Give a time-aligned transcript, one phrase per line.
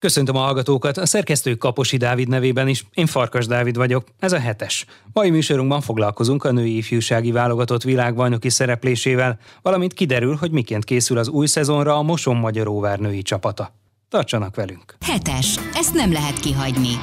[0.00, 4.38] Köszöntöm a hallgatókat, a szerkesztő Kaposi Dávid nevében is, én Farkas Dávid vagyok, ez a
[4.38, 4.86] hetes.
[5.12, 11.28] Mai műsorunkban foglalkozunk a női ifjúsági válogatott világbajnoki szereplésével, valamint kiderül, hogy miként készül az
[11.28, 13.74] új szezonra a Moson Magyaróvár női csapata.
[14.08, 14.96] Tartsanak velünk!
[15.00, 16.94] Hetes, ezt nem lehet kihagyni.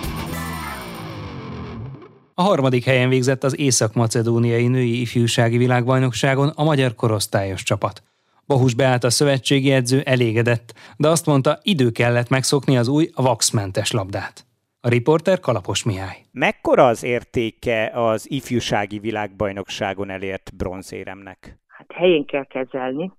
[2.34, 8.04] A harmadik helyen végzett az Észak-Macedóniai Női Ifjúsági Világbajnokságon a magyar korosztályos csapat.
[8.48, 13.91] Bahus Beát a szövetségi edző elégedett, de azt mondta, idő kellett megszokni az új vaxmentes
[13.91, 14.45] labdát.
[14.82, 16.18] A riporter Kalapos Mihály.
[16.31, 21.59] Mekkora az értéke az ifjúsági világbajnokságon elért bronzéremnek?
[21.68, 23.12] Hát helyén kell kezelni,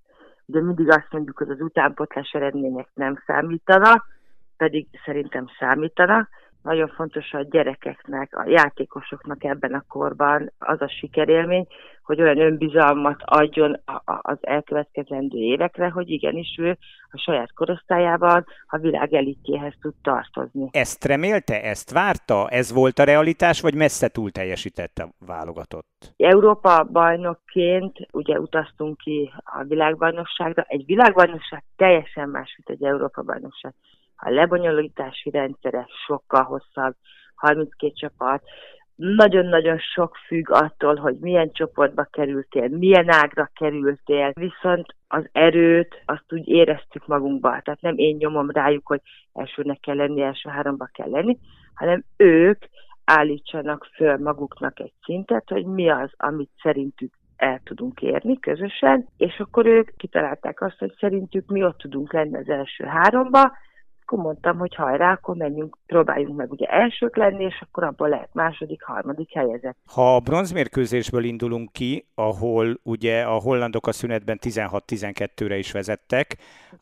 [0.44, 4.04] de mindig azt mondjuk, hogy az utánpotlás eredmények nem számítanak,
[4.56, 6.28] pedig szerintem számítanak
[6.66, 11.66] nagyon fontos a gyerekeknek, a játékosoknak ebben a korban az a sikerélmény,
[12.02, 13.80] hogy olyan önbizalmat adjon
[14.22, 16.78] az elkövetkezendő évekre, hogy igenis ő
[17.10, 20.68] a saját korosztályában a világ elitjéhez tud tartozni.
[20.70, 22.48] Ezt remélte, ezt várta?
[22.48, 26.14] Ez volt a realitás, vagy messze túl teljesítette a válogatott?
[26.16, 30.64] Európa bajnokként ugye utaztunk ki a világbajnokságra.
[30.68, 33.74] Egy világbajnokság teljesen más, mint egy Európa bajnokság
[34.16, 36.94] a lebonyolítási rendszere sokkal hosszabb,
[37.34, 38.42] 32 csapat,
[38.96, 46.32] nagyon-nagyon sok függ attól, hogy milyen csoportba kerültél, milyen ágra kerültél, viszont az erőt azt
[46.32, 47.48] úgy éreztük magunkba.
[47.48, 49.00] Tehát nem én nyomom rájuk, hogy
[49.32, 51.38] elsőnek kell lenni, első háromba kell lenni,
[51.74, 52.64] hanem ők
[53.04, 59.38] állítsanak föl maguknak egy szintet, hogy mi az, amit szerintük el tudunk érni közösen, és
[59.38, 63.52] akkor ők kitalálták azt, hogy szerintük mi ott tudunk lenni az első háromba,
[64.06, 68.28] akkor mondtam, hogy hajrá, akkor menjünk, próbáljunk meg ugye elsők lenni, és akkor abból lehet
[68.32, 69.76] második, harmadik helyezett.
[69.94, 76.36] Ha a bronzmérkőzésből indulunk ki, ahol ugye a hollandok a szünetben 16-12-re is vezettek,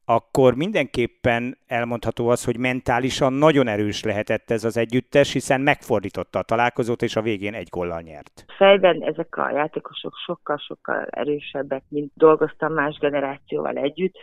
[0.05, 6.43] akkor mindenképpen elmondható az, hogy mentálisan nagyon erős lehetett ez az együttes, hiszen megfordította a
[6.43, 8.45] találkozót, és a végén egy gollal nyert.
[8.57, 14.15] Fejben ezek a játékosok sokkal-sokkal erősebbek, mint dolgoztam más generációval együtt,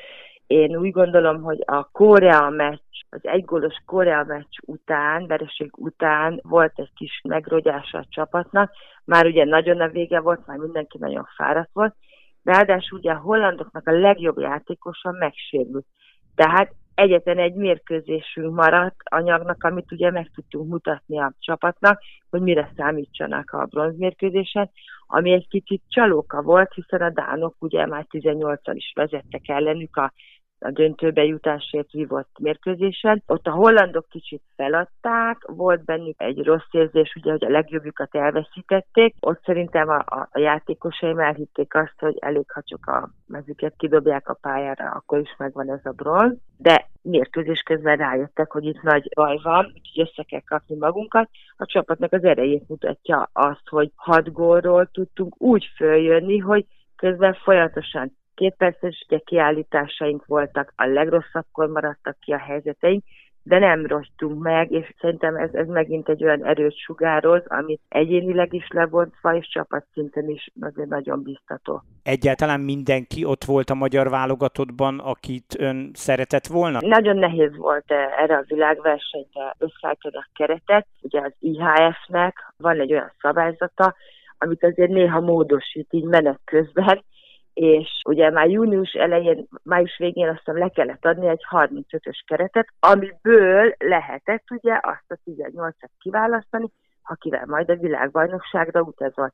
[0.51, 2.79] én úgy gondolom, hogy a Korea meccs,
[3.09, 8.71] az egygólos Korea meccs után, vereség után volt egy kis megrogyása a csapatnak.
[9.05, 11.95] Már ugye nagyon a vége volt, már mindenki nagyon fáradt volt.
[12.43, 15.85] Ráadásul ugye a hollandoknak a legjobb játékosa megsérült.
[16.35, 22.71] Tehát egyetlen egy mérkőzésünk maradt anyagnak, amit ugye meg tudtunk mutatni a csapatnak, hogy mire
[22.75, 24.69] számítsanak a bronzmérkőzésen,
[25.07, 30.13] ami egy kicsit csalóka volt, hiszen a dánok ugye már 18-an is vezettek ellenük a
[30.61, 33.23] a döntőbe jutásért vívott mérkőzésen.
[33.27, 39.15] Ott a hollandok kicsit feladták, volt bennük egy rossz érzés, ugye, hogy a legjobbjukat elveszítették.
[39.19, 44.29] Ott szerintem a, a, a játékosaim elhitték azt, hogy elég, ha csak a mezüket kidobják
[44.29, 46.37] a pályára, akkor is megvan ez a bronz.
[46.57, 51.29] De mérkőzés közben rájöttek, hogy itt nagy baj van, úgyhogy össze kell kapni magunkat.
[51.57, 58.19] A csapatnak az erejét mutatja azt, hogy hat gólról tudtunk úgy följönni, hogy közben folyamatosan
[58.41, 63.03] két perces ugye kiállításaink voltak, a legrosszabbkor maradtak ki a helyzeteink,
[63.43, 68.53] de nem rogytunk meg, és szerintem ez, ez megint egy olyan erőt sugároz, amit egyénileg
[68.53, 71.83] is lebontva, és csapatszinten is azért nagyon biztató.
[72.03, 76.79] Egyáltalán mindenki ott volt a magyar válogatottban, akit ön szeretett volna?
[76.81, 80.87] Nagyon nehéz volt erre a világversenyre összeállítani a keretet.
[81.01, 83.95] Ugye az IHF-nek van egy olyan szabályzata,
[84.37, 87.03] amit azért néha módosít így menet közben,
[87.53, 92.67] és ugye már június elején, május végén azt hiszem le kellett adni egy 35-ös keretet,
[92.79, 96.67] amiből lehetett ugye azt a 18-at kiválasztani,
[97.03, 99.33] akivel majd a világbajnokságra utazol.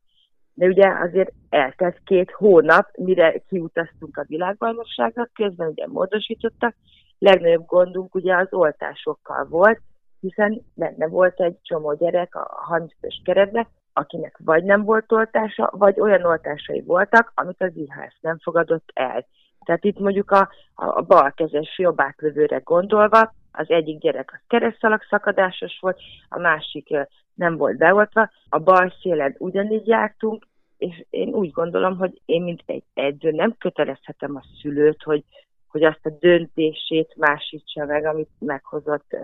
[0.54, 6.76] De ugye azért eltelt két hónap, mire kiutaztunk a világbajnokságra, közben ugye módosítottak,
[7.20, 9.80] legnagyobb gondunk ugye az oltásokkal volt,
[10.20, 16.00] hiszen benne volt egy csomó gyerek a 35-ös keretben, akinek vagy nem volt oltása, vagy
[16.00, 19.26] olyan oltásai voltak, amit az IHS nem fogadott el.
[19.66, 25.78] Tehát itt mondjuk a, a balkezes jobb átlövőre gondolva, az egyik gyerek az keresztalag szakadásos
[25.80, 26.00] volt,
[26.30, 26.90] a másik
[27.34, 32.64] nem volt beoltva, a bal szélen ugyanígy jártunk, és én úgy gondolom, hogy én, mint
[32.66, 35.24] egy edző, nem kötelezhetem a szülőt, hogy,
[35.68, 39.18] hogy azt a döntését másítsa meg, amit meghozott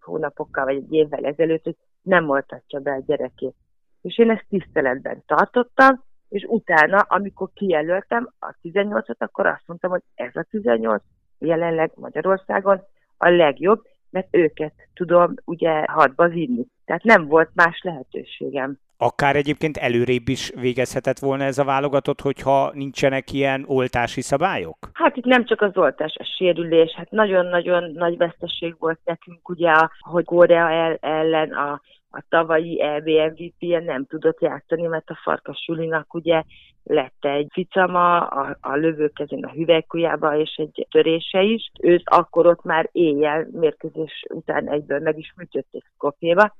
[0.00, 3.54] hónapokkal vagy egy évvel ezelőtt, hogy nem oltatja be a gyerekét
[4.02, 10.02] és én ezt tiszteletben tartottam, és utána, amikor kijelöltem a 18-ot, akkor azt mondtam, hogy
[10.14, 11.02] ez a 18
[11.38, 12.82] jelenleg Magyarországon
[13.16, 16.66] a legjobb, mert őket tudom ugye hadba vinni.
[16.84, 18.78] Tehát nem volt más lehetőségem.
[18.96, 24.76] akár egyébként előrébb is végezhetett volna ez a válogatott, hogyha nincsenek ilyen oltási szabályok?
[24.92, 29.72] Hát itt nem csak az oltás, a sérülés, hát nagyon-nagyon nagy veszteség volt nekünk ugye,
[29.98, 31.80] hogy Korea ellen a
[32.10, 36.42] a tavalyi EB mvp nem tudott játszani, mert a Farkas Julinak ugye
[36.84, 41.70] lett egy ficama a, a lövőkezén a hüvelykujjába, és egy törése is.
[41.80, 46.56] Őt akkor ott már éjjel mérkőzés után egyből meg is műtötték Skopjéba.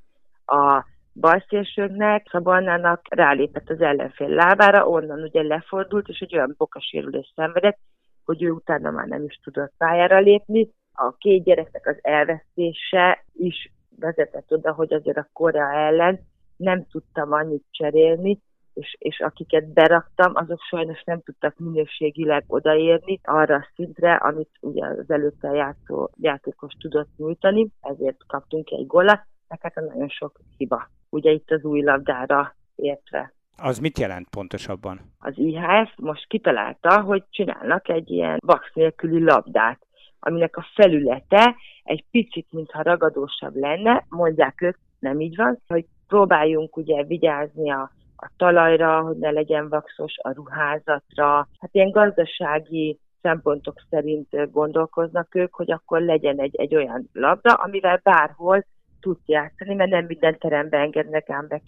[0.46, 7.78] A balszélsőknek, Szabalnának rálépett az ellenfél lábára, onnan ugye lefordult, és egy olyan bokasérülés szenvedett,
[8.24, 10.70] hogy ő utána már nem is tudott pályára lépni.
[10.92, 13.70] A két gyereknek az elvesztése is
[14.00, 16.20] vezetett oda, hogy azért a Korea ellen
[16.56, 18.40] nem tudtam annyit cserélni,
[18.74, 24.86] és, és akiket beraktam, azok sajnos nem tudtak minőségileg odaérni arra a szintre, amit ugye
[24.86, 30.88] az előtte játszó játékos tudott nyújtani, ezért kaptunk egy gólat, meg hát nagyon sok hiba.
[31.08, 33.32] Ugye itt az új labdára értve.
[33.56, 35.00] Az mit jelent pontosabban?
[35.18, 39.86] Az IHF most kitalálta, hogy csinálnak egy ilyen vax nélküli labdát,
[40.20, 46.76] aminek a felülete egy picit, mintha ragadósabb lenne, mondják ők, nem így van, hogy próbáljunk
[46.76, 51.48] ugye vigyázni a, a talajra, hogy ne legyen vaxos, a ruházatra.
[51.58, 58.00] Hát ilyen gazdasági szempontok szerint gondolkoznak ők, hogy akkor legyen egy, egy olyan labda, amivel
[58.02, 58.64] bárhol
[59.00, 61.62] tudsz játszani, mert nem minden teremben engednek ám be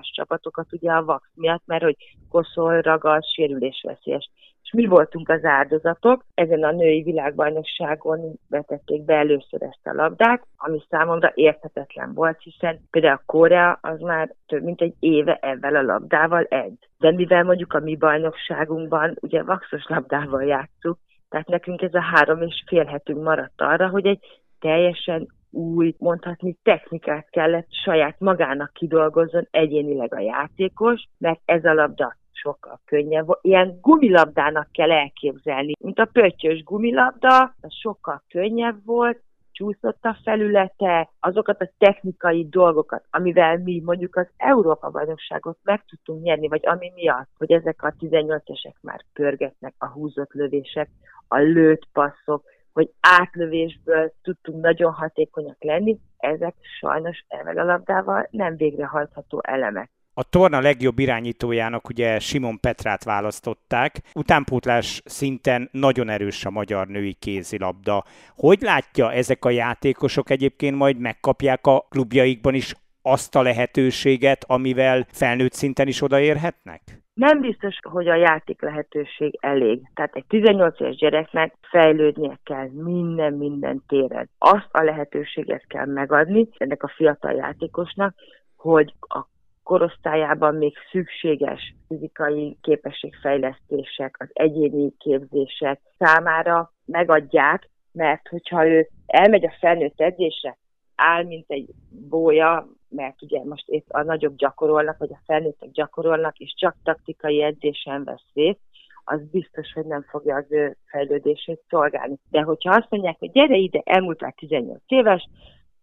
[0.00, 1.96] csapatokat, ugye a vax miatt, mert hogy
[2.28, 4.30] koszol, ragad, sérülésveszélyes.
[4.66, 10.46] És mi voltunk az áldozatok, ezen a női világbajnokságon vetették be először ezt a labdát,
[10.56, 15.76] ami számomra érthetetlen volt, hiszen például a Korea az már több mint egy éve ezzel
[15.76, 16.78] a labdával egy.
[16.98, 20.96] De mivel mondjuk a mi bajnokságunkban ugye vaxos labdával játszunk,
[21.28, 24.20] tehát nekünk ez a három és fél hetünk maradt arra, hogy egy
[24.60, 32.16] teljesen új, mondhatni technikát kellett saját magának kidolgozzon egyénileg a játékos, mert ez a labda
[32.36, 33.26] sokkal könnyebb.
[33.40, 39.20] Ilyen gumilabdának kell elképzelni, mint a pöttyös gumilabda, az sokkal könnyebb volt,
[39.56, 46.22] csúszott a felülete, azokat a technikai dolgokat, amivel mi mondjuk az Európa bajnokságot meg tudtunk
[46.22, 50.88] nyerni, vagy ami miatt, hogy ezek a 18-esek már pörgetnek, a húzott lövések,
[51.28, 58.56] a lőtt passzok, hogy átlövésből tudtunk nagyon hatékonyak lenni, ezek sajnos ezzel a labdával nem
[58.56, 59.90] végrehajtható elemek.
[60.18, 64.00] A torna legjobb irányítójának ugye Simon Petrát választották.
[64.14, 68.04] Utánpótlás szinten nagyon erős a magyar női kézilabda.
[68.36, 75.06] Hogy látja ezek a játékosok egyébként majd megkapják a klubjaikban is azt a lehetőséget, amivel
[75.10, 76.82] felnőtt szinten is odaérhetnek?
[77.14, 79.80] nem biztos, hogy a játék lehetőség elég.
[79.94, 84.30] Tehát egy 18 éves gyereknek fejlődnie kell minden-minden téren.
[84.38, 88.14] Azt a lehetőséget kell megadni ennek a fiatal játékosnak,
[88.56, 89.26] hogy a
[89.66, 99.56] korosztályában még szükséges fizikai képességfejlesztések, az egyéni képzések számára megadják, mert hogyha ő elmegy a
[99.60, 100.58] felnőtt edzésre,
[100.94, 101.70] áll, mint egy
[102.08, 107.42] bója, mert ugye most épp a nagyobb gyakorolnak, vagy a felnőttek gyakorolnak, és csak taktikai
[107.42, 108.60] edzésen vesz részt,
[109.04, 112.16] az biztos, hogy nem fogja az ő fejlődését szolgálni.
[112.30, 115.28] De hogyha azt mondják, hogy gyere ide, elmúltál 18 éves,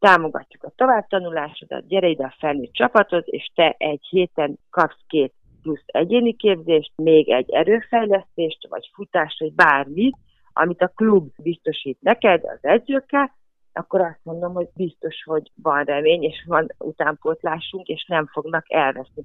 [0.03, 5.83] támogatjuk a továbbtanulásodat, gyere ide a felnőtt csapatod, és te egy héten kapsz két plusz
[5.85, 10.17] egyéni képzést, még egy erőfejlesztést, vagy futást, vagy bármit,
[10.53, 13.31] amit a klub biztosít neked az edzőkkel,
[13.73, 19.23] akkor azt mondom, hogy biztos, hogy van remény, és van utánpótlásunk, és nem fognak elveszni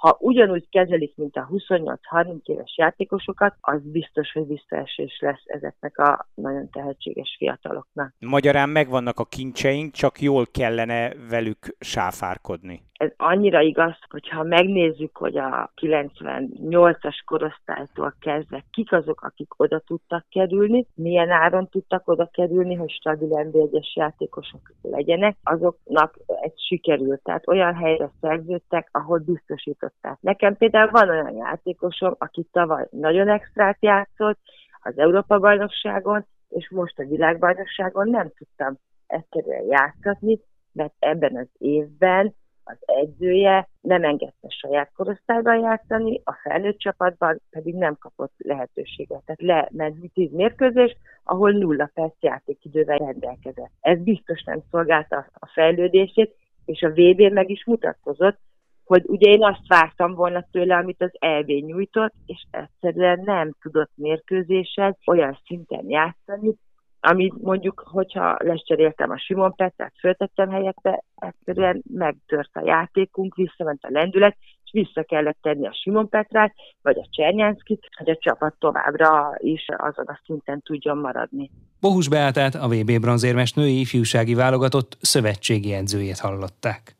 [0.00, 6.28] ha ugyanúgy kezelik, mint a 28-30 éves játékosokat, az biztos, hogy visszaesés lesz ezeknek a
[6.34, 8.14] nagyon tehetséges fiataloknak.
[8.18, 12.89] Magyarán megvannak a kincseink, csak jól kellene velük sáfárkodni.
[13.00, 20.24] Ez annyira igaz, hogyha megnézzük, hogy a 98-as korosztálytól kezdve kik azok, akik oda tudtak
[20.28, 23.56] kerülni, milyen áron tudtak oda kerülni, hogy stabil nb
[23.94, 27.22] játékosok legyenek, azoknak egy sikerült.
[27.22, 30.18] Tehát olyan helyre szerződtek, ahol biztosított játszották.
[30.20, 34.38] Nekem például van olyan játékosom, aki tavaly nagyon extrát játszott
[34.82, 40.40] az Európa-bajnokságon, és most a világbajnokságon nem tudtam egyszerűen játszatni,
[40.72, 42.34] mert ebben az évben
[42.70, 49.22] az edzője nem engedte saját korosztályban játszani, a felnőtt csapatban pedig nem kapott lehetőséget.
[49.24, 53.72] Tehát lement 10 mérkőzés, ahol nulla perc játékidővel rendelkezett.
[53.80, 56.34] Ez biztos nem szolgálta a fejlődését,
[56.64, 58.38] és a VB meg is mutatkozott,
[58.84, 63.90] hogy ugye én azt vártam volna tőle, amit az EV nyújtott, és egyszerűen nem tudott
[63.94, 66.54] mérkőzésen olyan szinten játszani,
[67.00, 73.88] Ami mondjuk, hogyha lecseréltem a Simon Petrát, föltettem helyette, egyszerűen megtört a játékunk, visszament a
[73.90, 79.34] lendület, és vissza kellett tenni a Simon Petrát, vagy a Csernyánszkit, hogy a csapat továbbra
[79.38, 81.50] is azon a szinten tudjon maradni.
[81.80, 86.96] Bohus Beátát, a VB bronzérmes női ifjúsági válogatott szövetségi edzőjét hallották.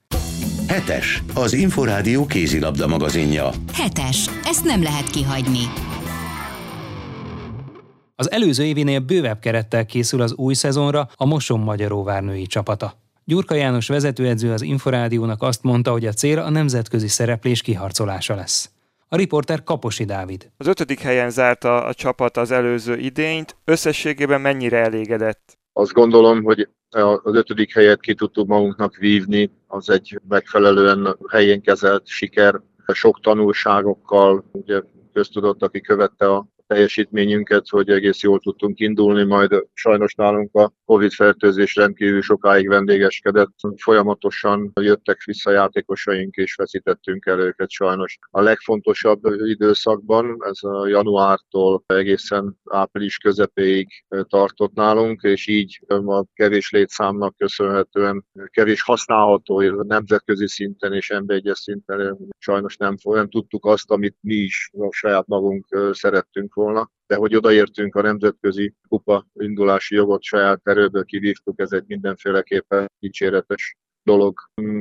[0.69, 3.49] Hetes, az Inforádió kézilabda magazinja.
[3.73, 5.64] Hetes, ezt nem lehet kihagyni.
[8.21, 12.93] Az előző évinél bővebb kerettel készül az új szezonra a Moson Magyaróvár női csapata.
[13.25, 18.71] Gyurka János vezetőedző az Inforádiónak azt mondta, hogy a cél a nemzetközi szereplés kiharcolása lesz.
[19.09, 20.50] A riporter Kaposi Dávid.
[20.57, 23.57] Az ötödik helyen zárta a csapat az előző idényt.
[23.65, 25.59] Összességében mennyire elégedett?
[25.73, 26.69] Azt gondolom, hogy
[27.23, 32.61] az ötödik helyet ki tudtuk magunknak vívni, az egy megfelelően helyén kezelt siker,
[32.93, 40.15] sok tanulságokkal, ugye köztudott, aki követte a teljesítményünket, hogy egész jól tudtunk indulni, majd sajnos
[40.15, 47.71] nálunk a Covid fertőzés rendkívül sokáig vendégeskedett, folyamatosan jöttek vissza játékosaink, és veszítettünk el őket
[47.71, 48.19] sajnos.
[48.31, 53.89] A legfontosabb időszakban, ez a januártól egészen április közepéig
[54.29, 62.19] tartott nálunk, és így a kevés létszámnak köszönhetően kevés használható nemzetközi szinten és emberegyes szinten
[62.39, 67.37] sajnos nem, nem tudtuk azt, amit mi is a saját magunk szerettünk volna, de hogy
[67.37, 74.38] odaértünk a nemzetközi kupa indulási jogot saját erőből kivívtuk, ez egy mindenféleképpen dicséretes dolog.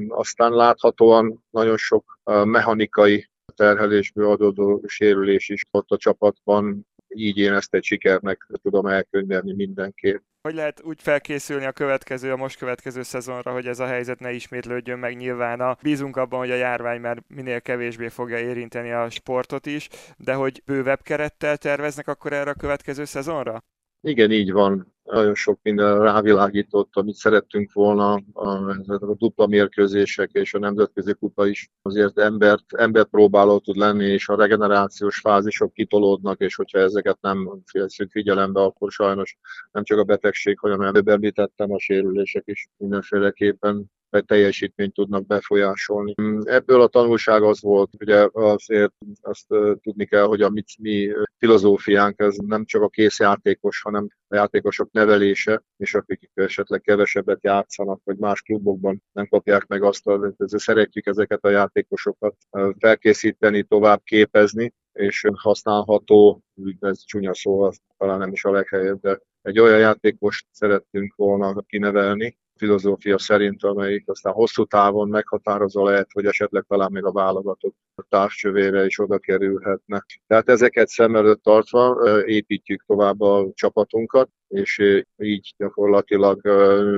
[0.07, 7.73] Aztán láthatóan nagyon sok mechanikai terhelésből adódó sérülés is ott a csapatban, így én ezt
[7.73, 10.21] egy sikernek tudom elkönyvelni mindenképp.
[10.41, 14.31] Hogy lehet úgy felkészülni a következő, a most következő szezonra, hogy ez a helyzet ne
[14.31, 15.59] ismétlődjön meg nyilván.
[15.59, 20.33] A, bízunk abban, hogy a járvány már minél kevésbé fogja érinteni a sportot is, de
[20.33, 23.63] hogy bővebb kerettel terveznek akkor erre a következő szezonra?
[24.01, 28.47] Igen, így van nagyon sok minden rávilágított, amit szerettünk volna, a,
[28.87, 34.29] a dupla mérkőzések és a nemzetközi kupa is azért embert, embert próbáló tud lenni, és
[34.29, 39.37] a regenerációs fázisok kitolódnak, és hogyha ezeket nem veszünk figyelembe, akkor sajnos
[39.71, 43.85] nem csak a betegség, hanem előbb említettem, a sérülések is mindenféleképpen
[44.25, 46.13] teljesítményt tudnak befolyásolni.
[46.43, 49.47] Ebből a tanulság az volt, ugye azért azt
[49.81, 54.91] tudni kell, hogy a mi, mi filozófiánk ez nem csak a készjátékos, hanem a játékosok
[54.91, 61.05] nevelése, és akik esetleg kevesebbet játszanak, vagy más klubokban nem kapják meg azt, hogy szeretjük
[61.05, 62.35] ezeket a játékosokat
[62.77, 66.43] felkészíteni, tovább képezni, és használható,
[66.79, 72.37] ez csúnya szó, talán nem is a leghelyebb, de egy olyan játékost szerettünk volna kinevelni,
[72.55, 77.75] filozófia szerint, amelyik aztán hosszú távon meghatározó lehet, hogy esetleg talán még a válogatott
[78.09, 80.05] társcsövére is oda kerülhetne.
[80.27, 86.47] Tehát ezeket szem előtt tartva építjük tovább a csapatunkat, és így gyakorlatilag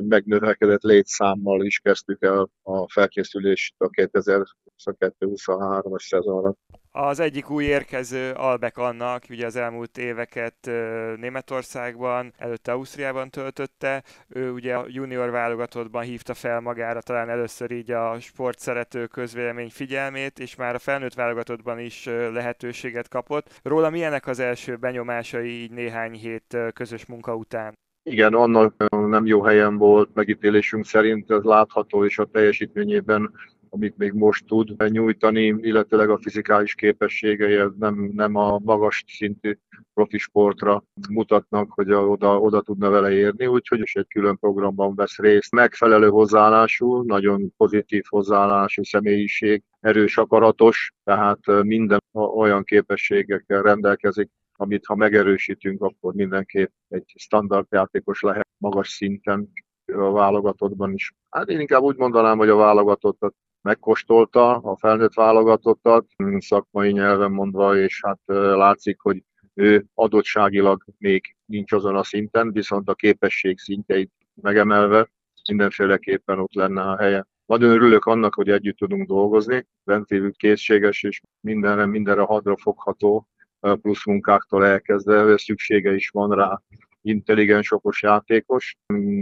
[0.08, 6.56] megnövekedett létszámmal is kezdtük el a felkészülést a 2022-23-as szezonra.
[6.94, 10.70] Az egyik új érkező Albek annak, ugye az elmúlt éveket
[11.16, 14.04] Németországban, előtte Ausztriában töltötte.
[14.28, 20.40] Ő ugye a junior válogatottban hívta fel magára talán először így a sportszerető közvélemény figyelmét,
[20.40, 23.60] és már a felnőtt válogatottban is lehetőséget kapott.
[23.64, 27.74] Róla milyenek az első benyomásai így néhány hét közös munka után?
[28.04, 33.32] Igen, annak nem jó helyen volt megítélésünk szerint, ez látható, és a teljesítményében
[33.74, 39.58] amit még most tud nyújtani, illetőleg a fizikális képességei nem, nem a magas szintű
[39.94, 45.18] profi sportra mutatnak, hogy oda, oda tudna vele érni, úgyhogy is egy külön programban vesz
[45.18, 45.52] részt.
[45.52, 54.96] Megfelelő hozzáállású, nagyon pozitív hozzáállású személyiség, erős akaratos, tehát minden olyan képességekkel rendelkezik, amit ha
[54.96, 59.52] megerősítünk, akkor mindenképp egy standard játékos lehet magas szinten
[59.86, 61.14] a válogatottban is.
[61.30, 66.06] Hát én inkább úgy mondanám, hogy a válogatottat megkóstolta a felnőtt válogatottat,
[66.38, 68.20] szakmai nyelven mondva, és hát
[68.56, 75.10] látszik, hogy ő adottságilag még nincs azon a szinten, viszont a képesség szintjeit megemelve
[75.50, 77.28] mindenféleképpen ott lenne a helye.
[77.46, 83.28] Nagyon örülök annak, hogy együtt tudunk dolgozni, rendkívül készséges és mindenre, mindenre hadra fogható
[83.60, 86.62] plusz munkáktól elkezdve, szüksége is van rá
[87.02, 88.78] intelligens, okos játékos.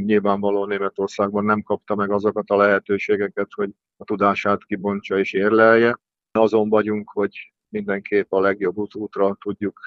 [0.06, 6.00] Nyilvánvalóan Németországban nem kapta meg azokat a lehetőségeket, hogy a tudását kibontsa és érlelje.
[6.32, 9.80] Azon vagyunk, hogy mindenképp a legjobb útra tudjuk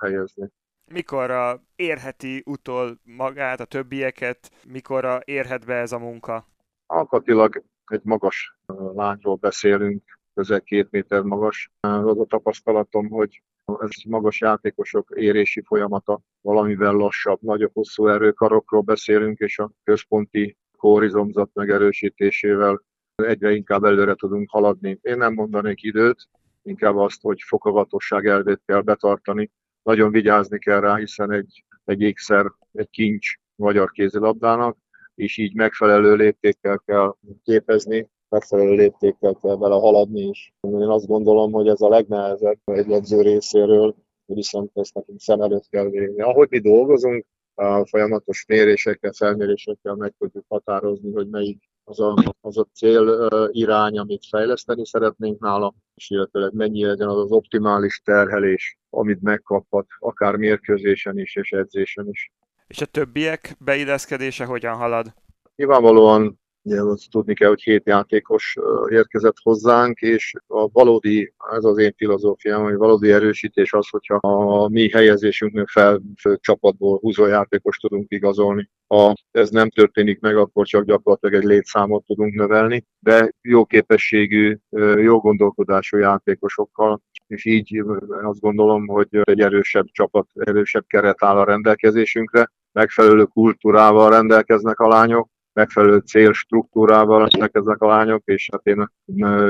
[0.00, 0.48] helyezni.
[0.92, 6.48] Mikorra érheti utol magát, a többieket, mikorra érhet be ez a munka?
[6.86, 8.58] Alkatilag egy magas
[8.94, 11.70] lányról beszélünk, közel két méter magas.
[11.80, 19.38] Az a tapasztalatom, hogy Ez magas játékosok érési folyamata valamivel lassabb, nagyobb hosszú erőkarokról beszélünk,
[19.38, 22.82] és a központi kórizomzat megerősítésével
[23.14, 24.98] egyre inkább előre tudunk haladni.
[25.02, 26.28] Én nem mondanék időt,
[26.62, 29.50] inkább azt, hogy fokovatosság elvét kell betartani.
[29.82, 34.76] Nagyon vigyázni kell rá, hiszen egy, egy ékszer, egy kincs magyar kézilabdának,
[35.14, 40.54] és így megfelelő léptékkel kell képezni, megfelelő léptékkel kell vele haladni is.
[40.60, 43.94] Én azt gondolom, hogy ez a legnehezebb egy edző részéről,
[44.26, 46.20] viszont ezt nekünk szem előtt kell végni.
[46.20, 52.58] Ahogy mi dolgozunk, a folyamatos mérésekkel, felmérésekkel meg tudjuk határozni, hogy melyik az a, az
[52.58, 58.78] a cél irány, amit fejleszteni szeretnénk nála, és illetőleg mennyi legyen az az optimális terhelés,
[58.90, 62.32] amit megkaphat, akár mérkőzésen is és edzésen is.
[62.66, 65.14] És a többiek beilleszkedése hogyan halad?
[65.56, 68.56] Nyilvánvalóan Ugye azt tudni kell, hogy hét játékos
[68.88, 74.68] érkezett hozzánk, és a valódi, ez az én filozófiám, hogy valódi erősítés az, hogyha a
[74.68, 76.02] mi helyezésünknek fel
[76.40, 78.70] csapatból húzó játékos tudunk igazolni.
[78.86, 84.58] Ha ez nem történik meg, akkor csak gyakorlatilag egy létszámot tudunk növelni, de jó képességű,
[84.96, 87.84] jó gondolkodású játékosokkal, és így
[88.22, 94.88] azt gondolom, hogy egy erősebb csapat, erősebb keret áll a rendelkezésünkre, megfelelő kultúrával rendelkeznek a
[94.88, 98.90] lányok, megfelelő célstruktúrával lesznek ezek a lányok, és hát én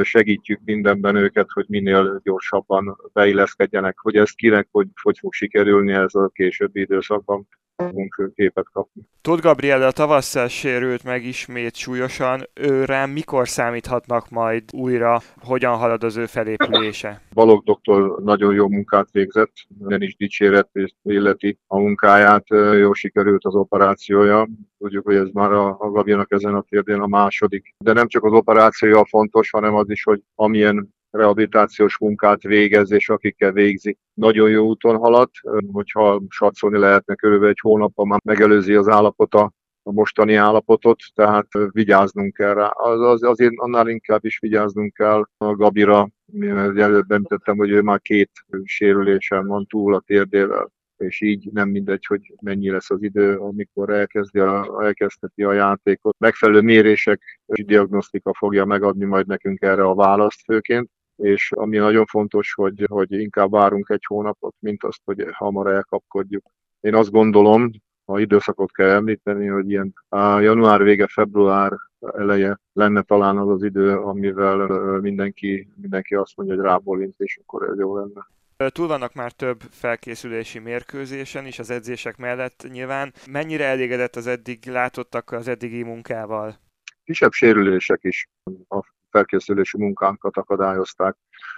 [0.02, 6.14] segítjük mindenben őket, hogy minél gyorsabban beilleszkedjenek, hogy ez kinek, hogy, hogy fog sikerülni ez
[6.14, 9.02] a későbbi időszakban fogunk képet kapni.
[9.20, 12.48] Tóth Gabriel a tavasszal sérült meg ismét súlyosan.
[12.54, 17.20] Őre mikor számíthatnak majd újra, hogyan halad az ő felépülése?
[17.32, 20.70] Balog doktor nagyon jó munkát végzett, minden is dicséret
[21.02, 22.44] illeti a munkáját,
[22.78, 24.48] jó sikerült az operációja.
[24.78, 27.74] Tudjuk, hogy ez már a, a Gabinak ezen a térdén a második.
[27.78, 33.08] De nem csak az operációja fontos, hanem az is, hogy amilyen rehabilitációs munkát végez, és
[33.08, 33.98] akikkel végzi.
[34.14, 35.30] Nagyon jó úton halad,
[35.72, 39.52] hogyha satszolni lehetne körülbelül egy hónapban már megelőzi az állapota
[39.82, 42.66] a mostani állapotot, tehát vigyáznunk kell rá.
[42.66, 47.80] Az, az, azért annál inkább is vigyáznunk kell a Gabira, mert előbb említettem, hogy ő
[47.80, 48.30] már két
[48.64, 53.90] sérülésen van túl a térdével és így nem mindegy, hogy mennyi lesz az idő, amikor
[53.90, 56.18] elkezdi a, elkezdheti a játékot.
[56.18, 62.06] Megfelelő mérések és diagnosztika fogja megadni majd nekünk erre a választ főként és ami nagyon
[62.06, 66.44] fontos, hogy, hogy inkább várunk egy hónapot, mint azt, hogy hamar elkapkodjuk.
[66.80, 67.70] Én azt gondolom,
[68.04, 71.72] ha időszakot kell említeni, hogy ilyen a január vége, február
[72.16, 74.66] eleje lenne talán az az idő, amivel
[75.00, 78.26] mindenki, mindenki azt mondja, hogy rábólint, és akkor ez jó lenne.
[78.70, 83.12] Túl vannak már több felkészülési mérkőzésen is az edzések mellett nyilván.
[83.30, 86.56] Mennyire elégedett az eddig látottak az eddigi munkával?
[87.04, 88.28] Kisebb sérülések is
[88.68, 91.16] a felkészülési munkánkat akadályozták.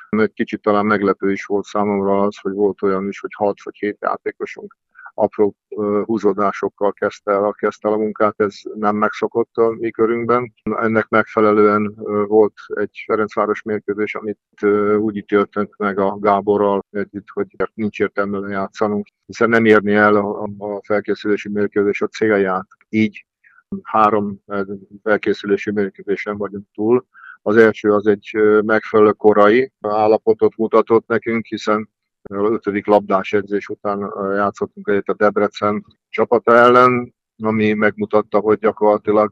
[0.08, 3.76] Egy kicsit talán meglepő is volt számomra az, hogy volt olyan is, hogy 6 vagy
[3.76, 4.76] 7 játékosunk
[5.18, 5.56] apró
[6.04, 10.54] húzódásokkal kezdte el, kezdte el a munkát, ez nem megszokott a mi körünkben.
[10.62, 11.94] Ennek megfelelően
[12.26, 14.38] volt egy Ferencváros mérkőzés, amit
[14.98, 20.16] úgy ítéltünk meg a Gáborral együtt, hogy nincs értelme játszanunk, hiszen nem érni el
[20.58, 22.66] a felkészülési mérkőzés a célját.
[22.88, 23.26] Így
[23.82, 24.42] három
[25.02, 27.06] felkészülési mérkőzésen vagyunk túl,
[27.46, 28.30] az első az egy
[28.64, 31.90] megfelelő korai állapotot mutatott nekünk, hiszen
[32.22, 39.30] a ötödik labdás edzés után játszottunk egyet a Debrecen csapata ellen, ami megmutatta, hogy gyakorlatilag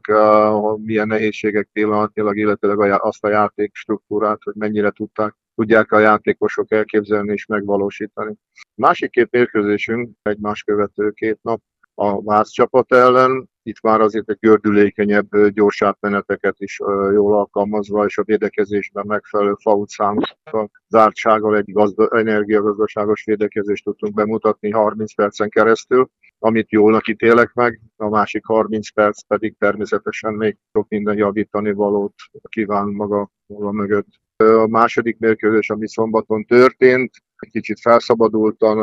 [0.81, 7.31] milyen nehézségek pillanatilag, illetve azt a játék struktúrát, hogy mennyire tudták, tudják a játékosok elképzelni
[7.31, 8.35] és megvalósítani.
[8.75, 11.61] Másik két mérkőzésünk, egymás követő két nap,
[11.93, 13.49] a Vász csapat ellen.
[13.67, 16.79] Itt már azért egy gördülékenyebb, gyors átmeneteket is
[17.13, 25.13] jól alkalmazva, és a védekezésben megfelelő fautszámokkal, zártsággal egy gazda, energiagazdaságos védekezést tudtunk bemutatni 30
[25.13, 31.17] percen keresztül, amit jólnak ítélek meg, a másik 30 perc pedig természetesen még sok minden
[31.17, 32.13] javítani valót
[32.49, 34.07] kíván maga, maga mögött.
[34.37, 38.79] A második mérkőzés, ami szombaton történt, egy kicsit felszabadultan,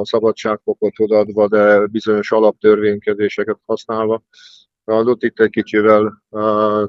[0.00, 4.22] a szabadságfokot odaadva, de bizonyos alaptörvénykezéseket használva.
[4.84, 6.22] Adott itt egy kicsivel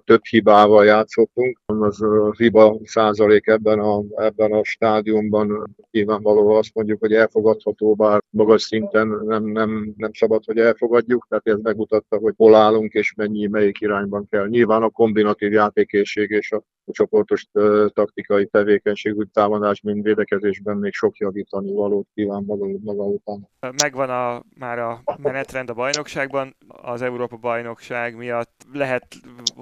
[0.04, 1.60] több hibával játszottunk.
[1.66, 2.04] Az
[2.38, 9.08] hiba százalék ebben a, ebben a stádiumban nyilvánvalóan azt mondjuk, hogy elfogadható, bár magas szinten
[9.08, 13.80] nem, nem, nem szabad, hogy elfogadjuk, tehát ez megmutatta, hogy hol állunk és mennyi, melyik
[13.80, 14.48] irányban kell.
[14.48, 17.48] Nyilván a kombinatív játékészség és a csoportos
[17.94, 23.50] taktikai tevékenység úgy támadás, mint védekezésben még sok javítani valót kíván maga, maga után.
[23.84, 29.06] Megvan a, már a menetrend a bajnokságban, az Európa bajnokság miatt lehet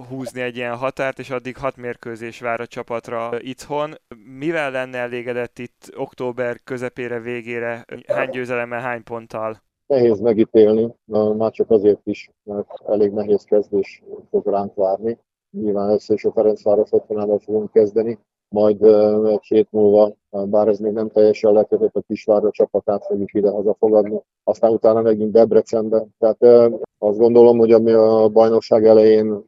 [0.09, 3.93] húzni egy ilyen határt, és addig hat mérkőzés vár a csapatra itthon.
[4.39, 7.85] Mivel lenne elégedett itt október közepére, végére?
[8.07, 9.65] Hány győzelemmel, hány ponttal?
[9.87, 10.93] Nehéz megítélni,
[11.37, 15.17] már csak azért is, mert elég nehéz kezdés fog ránk várni.
[15.51, 18.83] Nyilván össze is a Ferencváros otthonával fogunk kezdeni, majd
[19.25, 24.21] egy hét múlva, bár ez még nem teljesen lekötött, a Kisvárda csapatát fogjuk ide hazafogadni.
[24.43, 26.05] Aztán utána megyünk Debrecenbe.
[26.17, 29.43] Tehát azt gondolom, hogy ami a bajnokság elején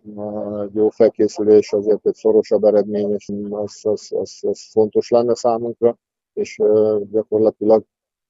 [0.63, 5.97] egy jó felkészülés, azért egy szorosabb eredmény, és az, az, az, az fontos lenne számunkra,
[6.33, 6.59] és
[7.11, 7.83] gyakorlatilag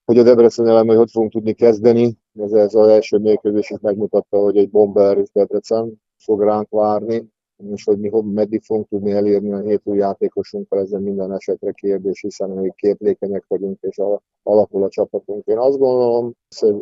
[0.05, 2.17] hogy a Debrecen ellen hogy hogy fogunk tudni kezdeni.
[2.39, 7.29] Ez, ez az első mérkőzés is megmutatta, hogy egy bomber Debrecen fog ránk várni,
[7.67, 12.50] és hogy mi meddig fogunk tudni elérni a hét játékosunkkal, ez minden esetre kérdés, hiszen
[12.50, 14.00] még képlékenyek vagyunk, és
[14.43, 15.45] alakul a csapatunk.
[15.45, 16.34] Én azt gondolom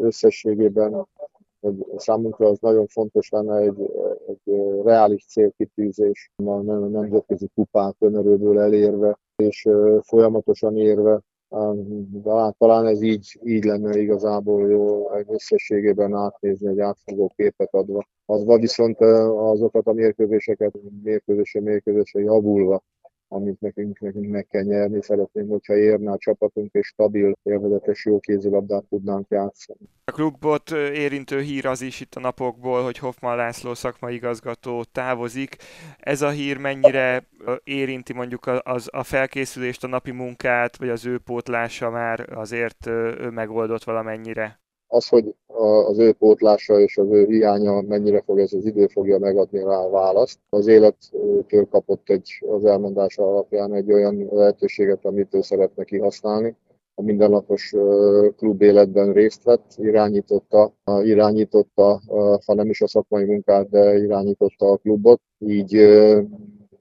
[0.01, 1.07] összességében,
[1.59, 3.91] hogy számunkra az nagyon fontos lenne egy,
[4.27, 9.67] egy reális célkitűzés, a nemzetközi kupát önörődől elérve, és
[10.01, 11.21] folyamatosan érve
[12.23, 18.07] talán, talán ez így, így lenne igazából jó egy összességében átnézni, egy átfogó képet adva.
[18.25, 22.83] Azva viszont azokat a mérkőzéseket mérkőzésre mérkőzésre javulva
[23.27, 25.01] amit nekünk, nekünk meg kell nyerni.
[25.01, 29.79] Szeretném, hogyha érne a csapatunk, és stabil, élvezetes, jó kézilabdát tudnánk játszani.
[30.05, 35.55] A klubot érintő hír az is itt a napokból, hogy Hoffman László szakmai igazgató távozik.
[35.97, 37.27] Ez a hír mennyire
[37.63, 42.89] érinti mondjuk az, a felkészülést, a napi munkát, vagy az ő pótlása már azért
[43.31, 44.59] megoldott valamennyire?
[44.87, 49.19] Az, hogy az ő pótlása és az ő hiánya mennyire fog ez az idő fogja
[49.19, 50.39] megadni rá a választ.
[50.49, 56.55] Az élettől kapott egy, az elmondása alapján egy olyan lehetőséget, amit ő szeretne kihasználni.
[56.95, 57.75] A mindennapos
[58.35, 62.01] klub életben részt vett, irányította, irányította,
[62.45, 65.21] ha nem is a szakmai munkát, de irányította a klubot.
[65.39, 65.75] Így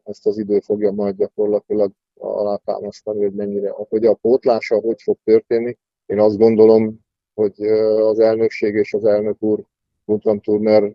[0.05, 5.77] ezt az idő fogja majd gyakorlatilag alátámasztani, hogy mennyire, hogy a pótlása hogy fog történni.
[6.07, 7.05] Én azt gondolom,
[7.37, 7.67] hogy
[8.01, 9.65] az elnökség és az elnök úr
[10.05, 10.93] Guntram Turner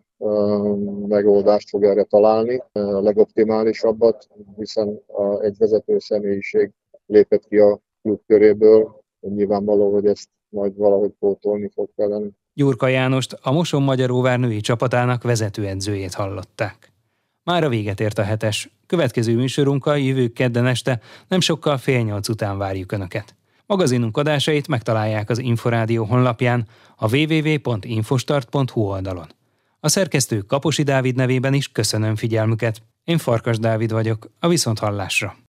[1.06, 5.00] megoldást fog erre találni, a legoptimálisabbat, hiszen
[5.40, 6.70] egy vezető személyiség
[7.06, 12.26] lépett ki a klub köréből, nyilvánvaló, hogy ezt majd valahogy pótolni fog kellene.
[12.54, 16.92] Gyurka Jánost, a Moson Magyaróvár női csapatának vezetőedzőjét hallották.
[17.44, 18.76] Már a véget ért a hetes.
[18.86, 23.34] Következő műsorunkkal jövő kedden este nem sokkal fél nyolc után várjuk Önöket.
[23.72, 29.26] Magazinunk adásait megtalálják az Inforádió honlapján, a www.infostart.hu oldalon.
[29.80, 32.82] A szerkesztő Kaposi Dávid nevében is köszönöm figyelmüket.
[33.04, 35.36] Én Farkas Dávid vagyok, a Viszonthallásra.